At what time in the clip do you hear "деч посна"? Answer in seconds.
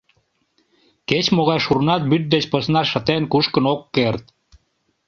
2.33-2.81